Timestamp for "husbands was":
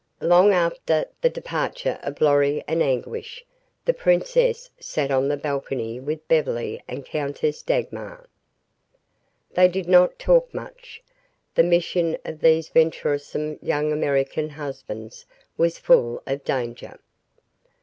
14.49-15.77